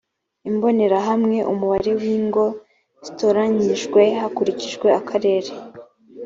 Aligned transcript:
imbonerahamwe 0.49 1.37
umubare 1.51 1.91
w 1.99 2.01
ingo 2.15 2.45
zatoranijwe 3.05 4.01
hakurikijwe 4.21 4.87
akarere 4.99 5.51